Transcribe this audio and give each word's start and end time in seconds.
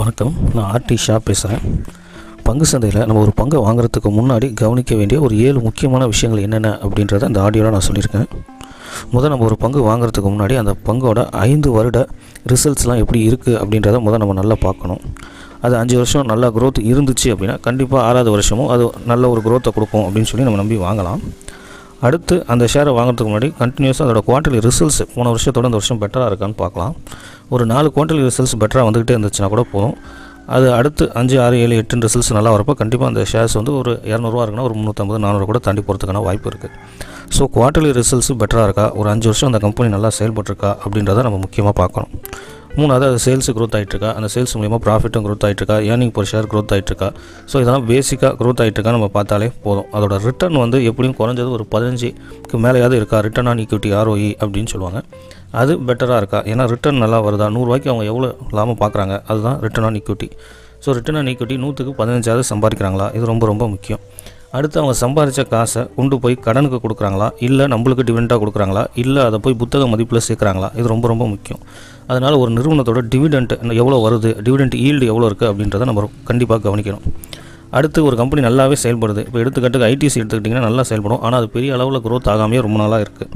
வணக்கம். 0.00 0.32
நான் 0.54 0.66
ஆர்டி 0.72 0.94
ஷா 1.02 1.14
பேசுகிறேன் 1.26 1.62
பங்கு 2.46 2.64
சந்தையில் 2.70 3.04
நம்ம 3.08 3.20
ஒரு 3.24 3.32
பங்கை 3.38 3.58
வாங்குறதுக்கு 3.66 4.10
முன்னாடி 4.16 4.48
கவனிக்க 4.60 4.92
வேண்டிய 4.98 5.18
ஒரு 5.26 5.34
ஏழு 5.46 5.58
முக்கியமான 5.66 6.06
விஷயங்கள் 6.12 6.42
என்னென்ன 6.46 6.70
அப்படின்றத 6.86 7.28
அந்த 7.28 7.40
ஆடியோவில் 7.44 7.74
நான் 7.76 7.86
சொல்லியிருக்கேன். 7.88 8.26
முதல் 9.14 9.32
நம்ம 9.32 9.46
ஒரு 9.48 9.56
பங்கு 9.64 9.80
வாங்குறதுக்கு 9.88 10.30
முன்னாடி 10.34 10.56
அந்த 10.62 10.72
பங்கோட 10.88 11.22
ஐந்து 11.46 11.70
வருட 11.76 12.00
ரிசல்ட்ஸ்லாம் 12.52 13.02
எப்படி 13.04 13.22
இருக்குது 13.30 13.56
அப்படின்றத 13.62 14.00
முதல் 14.06 14.22
நம்ம 14.24 14.36
நல்லா 14.40 14.58
பார்க்கணும். 14.66 15.02
அது 15.66 15.76
அஞ்சு 15.82 15.96
வருஷம் 16.00 16.28
நல்லா 16.32 16.50
க்ரோத் 16.56 16.82
இருந்துச்சு 16.92 17.30
அப்படின்னா 17.34 17.56
கண்டிப்பாக 17.68 18.04
ஆறாவது 18.08 18.32
வருஷமும் 18.36 18.72
அது 18.76 18.86
நல்ல 19.12 19.30
ஒரு 19.34 19.42
க்ரோத்தை 19.46 19.72
கொடுக்கும் 19.78 20.06
அப்படின்னு 20.06 20.30
சொல்லி 20.32 20.48
நம்ம 20.48 20.62
நம்பி 20.62 20.78
வாங்கலாம். 20.88 21.22
அடுத்து 22.06 22.34
அந்த 22.52 22.64
ஷேரை 22.72 22.92
வாங்குறதுக்கு 22.96 23.30
முன்னாடி 23.30 23.48
கண்டினியூஸாக 23.60 24.04
அதோட 24.06 24.20
குவான்டலி 24.28 24.58
ரிசல்ட்ஸ் 24.66 25.00
போன 25.14 25.30
வருஷத்தோட 25.34 25.68
இந்த 25.70 25.78
வருஷம் 25.80 26.00
பெட்டராக 26.02 26.30
இருக்கான்னு 26.30 26.56
பார்க்கலாம். 26.62 26.94
ஒரு 27.54 27.64
நாலு 27.72 27.88
குவான்டலி 27.96 28.22
ரிசல்ட்ஸ் 28.28 28.56
பெட்டராக 28.62 28.86
வந்துக்கிட்டே 28.88 29.14
இருந்துச்சுன்னா 29.16 29.50
கூட 29.54 29.64
போதும். 29.74 29.96
அது 30.56 30.66
அடுத்து 30.78 31.04
அஞ்சு 31.20 31.36
ஆறு 31.44 31.56
ஏழு 31.62 31.76
எட்டு 31.82 32.02
ரிசல்ட்ஸ் 32.06 32.32
நல்லா 32.36 32.50
வரப்போ 32.56 32.74
கண்டிப்பாக 32.80 33.10
அந்த 33.12 33.22
ஷேர்ஸ் 33.30 33.56
வந்து 33.58 33.72
ஒரு 33.78 33.92
இரநூறுவா 34.10 34.42
இருக்குன்னா 34.44 34.66
ஒரு 34.68 34.74
முந்நூற்றம்பது 34.78 35.18
நானூறு 35.24 35.46
கூட 35.50 35.60
தாண்டி 35.66 35.82
போகிறதுக்கான 35.86 36.22
வாய்ப்பு 36.26 36.50
இருக்குது 36.52 36.74
ஸோ 37.36 37.44
குவார்ட்டர்லி 37.56 37.90
ரிசல்ட்ஸ் 38.00 38.30
பெட்டராக 38.42 38.66
இருக்கா? 38.68 38.84
ஒரு 38.98 39.08
அஞ்சு 39.12 39.26
வருஷம் 39.30 39.48
அந்த 39.50 39.60
கம்பெனி 39.64 39.88
நல்லா 39.94 40.10
செயல்பட்டுருக்கா? 40.18 40.70
அப்படின்றத 40.84 41.24
நம்ம 41.26 41.40
முக்கியமாக 41.46 41.74
பார்க்கணும். 41.82 42.12
மூணாவது 42.78 43.04
அது 43.10 43.18
சேல்ஸ் 43.24 43.48
க்ரோத் 43.56 43.76
ஆகிட்டுருக்கா 43.76 44.08
அந்த 44.16 44.28
சேல்ஸ் 44.32 44.54
மூலியமாக 44.56 44.80
ப்ராஃபிட்டும் 44.86 45.24
க்ரோத் 45.26 45.44
ஆகிட்டுருக்கா 45.46 45.76
ஏர்னிங் 45.92 46.12
பர் 46.16 46.28
ஷேர் 46.30 46.48
க்ரோத் 46.52 46.72
ஆகிட்டுருக்கா 46.74 47.08
ஸோ 47.50 47.54
இதெல்லாம் 47.62 47.86
பேசிக்காக 47.90 48.32
க்ரோத் 48.40 48.60
ஆகிட்டுருக்கா 48.62 48.92
நம்ம 48.96 49.08
பார்த்தாலே 49.16 49.48
போதும். 49.66 49.88
அதோட 49.96 50.16
ரிட்டர்ன் 50.26 50.58
வந்து 50.64 50.78
எப்படியும் 50.90 51.16
குறைஞ்சது 51.20 51.50
ஒரு 51.56 51.66
பதினஞ்சுக்கு 51.74 52.58
மேலேயாவது 52.64 52.98
இருக்கா? 53.00 53.20
ரிட்டர்ன் 53.26 53.50
ஆன் 53.52 53.62
ஈக்விட்டி 53.64 53.90
ஆர்ஓஇ 54.00 54.30
அப்படின்னு 54.42 54.72
சொல்லுவாங்க. 54.74 55.00
அது 55.62 55.74
பெட்டராக 55.88 56.20
இருக்கா? 56.22 56.40
ஏன்னா 56.52 56.66
ரிட்டர்ன் 56.74 57.02
நல்லா 57.04 57.20
வருதா? 57.26 57.48
நூறுரூவாய்க்கு 57.56 57.92
அவங்க 57.92 58.06
எவ்வளோ 58.12 58.30
லாபம் 58.58 58.80
பார்க்குறாங்க? 58.84 59.16
அதுதான் 59.32 59.58
return 59.66 59.88
on 59.90 59.98
equity 60.02 60.30
so 60.84 60.90
return 60.98 61.20
on 61.22 61.26
equity 61.26 61.56
நூற்றுக்கு 61.56 61.94
பதினஞ்சாவது 62.02 62.44
சம்பாதிக்கிறாங்களா? 62.52 63.08
இது 63.14 63.26
ரொம்ப 63.26 63.46
ரொம்ப 63.46 63.68
முக்கியம். 63.68 64.02
அடுத்து 64.56 64.76
அவங்க 64.80 64.94
சம்பாதிச்ச 65.04 65.48
காசை 65.48 65.80
கொண்டு 65.96 66.16
போய் 66.20 66.34
கடனுக்கு 66.46 66.78
கொடுக்குறாங்களா? 66.82 67.26
இல்லை 67.46 67.64
நம்மளுக்கு 67.66 68.04
டிவெண்ட்டாக 68.10 68.38
கொடுக்குறாங்களா? 68.42 68.82
இல்லை 69.02 69.22
அதை 69.24 69.38
போய் 69.38 69.56
புத்தக 69.62 69.86
மதிப்பில் 69.86 70.24
சேர்க்குறாங்களா? 70.28 70.68
இது 70.78 70.86
ரொம்ப 70.88 71.06
ரொம்ப 71.08 71.26
முக்கியம். 71.26 71.62
அதனால் 72.10 72.36
ஒரு 72.42 72.50
நிறுவனத்தோட 72.56 73.00
டிவிடெண்ட் 73.12 73.52
எவ்வளோ 73.82 73.98
வருது 74.06 74.30
டிவிடெண்ட் 74.46 74.76
ஈல்டு 74.86 75.10
எவ்வளோ 75.12 75.28
இருக்குது 75.30 75.50
அப்படின்றத 75.52 75.86
நம்ம 75.90 76.04
கண்டிப்பாக 76.30 76.62
கவனிக்கணும். 76.68 77.04
அடுத்து 77.78 78.00
ஒரு 78.08 78.16
கம்பெனி 78.20 78.42
நல்லாவே 78.48 78.76
செயல்படுது. 78.82 79.22
இப்போ 79.28 79.38
எடுத்துக்காட்டுக்கு 79.42 79.88
ஐடிசி 79.92 80.16
எடுத்துக்கிட்டிங்கன்னா 80.20 80.66
நல்லா 80.68 80.82
செயல்படும். 80.90 81.22
ஆனால் 81.26 81.38
அது 81.40 81.48
பெரிய 81.56 81.70
அளவில் 81.76 82.04
க்ரோத் 82.06 82.30
ஆகாமையே 82.34 82.60
ரொம்ப 82.66 82.78
நாளாக 82.82 83.04
இருக்குது 83.06 83.30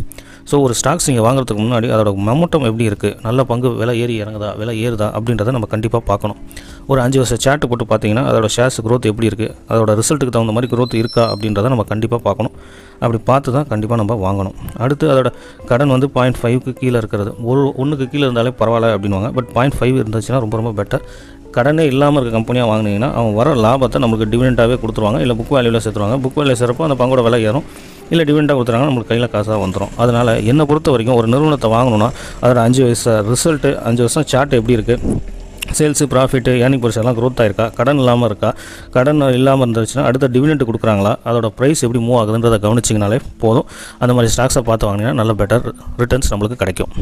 ஸோ 0.50 0.56
ஒரு 0.66 0.74
ஸ்டாக்ஸ் 0.78 1.06
நீங்கள் 1.08 1.24
வாங்குறதுக்கு 1.26 1.62
முன்னாடி 1.64 1.88
அதோட 1.94 2.10
மொமெண்டம் 2.28 2.64
எப்படி 2.68 2.84
இருக்குது 2.90 3.16
நல்ல 3.26 3.40
பங்கு 3.50 3.68
விலை 3.80 3.94
ஏறி 4.04 4.14
இறங்குதா? 4.22 4.48
விலை 4.60 4.74
ஏறுதா? 4.84 5.08
அப்படின்றத 5.16 5.52
நம்ம 5.56 5.66
கண்டிப்பாக 5.74 6.02
பார்க்கணும். 6.10 6.38
ஒரு 6.90 7.00
அஞ்சு 7.04 7.18
வருஷம் 7.20 7.40
சேட்டு 7.44 7.68
போட்டு 7.70 7.84
பார்த்தீங்கன்னா 7.90 8.24
அதோட 8.30 8.48
ஷேர்ஸ் 8.56 8.78
க்ரோத் 8.86 9.08
எப்படி 9.10 9.28
இருக்குது 9.30 9.52
அதோட 9.72 9.90
ரிசல்ட்டுக்கு 10.00 10.34
தகுந்த 10.36 10.54
மாதிரி 10.56 10.70
க்ரோத் 10.72 10.96
இருக்கா? 11.02 11.24
அப்படின்றத 11.32 11.70
நம்ம 11.74 11.84
கண்டிப்பாக 11.92 12.20
பார்க்கணும். 12.28 12.54
அப்படி 13.02 13.18
பார்த்து 13.30 13.54
தான் 13.56 13.68
கண்டிப்பாக 13.72 13.98
நம்ம 14.02 14.16
வாங்கணும். 14.26 14.56
அடுத்து 14.84 15.06
அதோட 15.12 15.30
கடன் 15.70 15.92
வந்து 15.96 16.08
பாயிண்ட் 16.16 16.40
ஃபைவ்க்கு 16.40 16.74
கீழே 16.80 16.96
இருக்கிறது. 17.02 17.32
ஒரு 17.50 17.62
ஒன்றுக்கு 17.84 18.08
கீழே 18.14 18.24
இருந்தாலே 18.28 18.52
பரவாயில்ல 18.62 18.90
அப்படின்வாங்க 18.96 19.30
பட் 19.38 19.50
பாயிண்ட் 19.58 19.78
ஃபைவ் 19.78 19.96
இருந்துச்சுன்னா 20.02 20.40
ரொம்ப 20.46 20.56
ரொம்ப 20.62 20.72
பெட்டர் 20.80 21.04
கடனே 21.58 21.84
இல்லாமல் 21.92 22.20
இருக்க 22.20 22.36
கம்பெனியாக 22.38 22.68
வாங்கினீங்கன்னா 22.70 23.12
அவங்க 23.18 23.32
வர 23.40 23.54
லாபத்தை 23.64 24.00
நம்மளுக்கு 24.02 24.28
டிவிடெண்ட்டாகவே 24.32 24.76
கொடுத்துருவாங்க. 24.82 25.20
இல்லை 25.24 25.34
புக் 25.38 25.54
வேல்யூவில் 25.56 25.82
சேர்த்துருவாங்க. 25.84 26.18
புக் 26.26 26.38
வேல்யூ 26.40 26.58
சேர்ப்போ 26.60 26.84
அந்த 26.88 26.98
பங்கோட 27.00 27.22
விலை 27.28 27.40
ஏறும். 27.48 27.66
இல்லை 28.12 28.24
டிவிடெண்டாக 28.28 28.56
கொடுத்துறாங்கன்னா 28.58 28.90
நம்மளுக்கு 28.90 29.12
கையில் 29.12 29.32
காசாக 29.34 29.58
வந்துடும் 29.64 29.92
அதனால் 30.04 30.32
என்னை 30.52 30.64
பொறுத்த 30.70 30.90
வரைக்கும் 30.94 31.18
ஒரு 31.20 31.28
நிறுவனத்தை 31.34 31.70
வாங்கணும்னா 31.76 32.08
அதோட 32.42 32.60
அஞ்சு 32.68 32.82
வயசு 32.86 33.12
ரிசல்ட்டு 33.32 33.72
அஞ்சு 33.88 34.02
வருஷம் 34.06 34.26
சார்ட் 34.32 34.56
எப்படி 34.60 34.76
இருக்குது 34.78 35.18
சேல்ஸு 35.78 36.04
ப்ராஃபிட்டு 36.12 36.52
ஏர்னிங் 36.64 36.82
பர்ஸ் 36.82 36.98
எல்லாம் 37.00 37.16
growth 37.18 37.40
ஆயிருக்கா? 37.42 37.66
கடன் 37.78 37.98
இல்லாமல் 38.02 38.28
இருக்கா? 38.28 38.50
கடன் 38.94 39.20
இல்லாமல் 39.38 39.64
இருந்துச்சுன்னா 39.66 40.04
அடுத்த 40.08 40.28
டிவிடெண்ட் 40.34 40.66
கொடுக்குறாங்களா? 40.68 41.12
அதோட 41.28 41.48
ப்ரைஸ் 41.58 41.82
எப்படி 41.86 42.00
மூவ் 42.06 42.18
ஆகுதுன்றதை 42.20 42.58
கவனிச்சிங்கனாலே 42.64 43.18
போதும். 43.44 43.66
அந்த 43.98 44.12
மாதிரி 44.14 44.32
ஸ்டாக்ஸை 44.36 44.62
பார்த்து 44.68 44.88
வாங்கினீங்கன்னா 44.88 45.20
நல்ல 45.20 45.34
பெட்டர் 45.42 45.66
ரிட்டர்ன்ஸ் 46.02 46.30
நம்மளுக்கு 46.32 46.62
கிடைக்கும். 46.62 46.92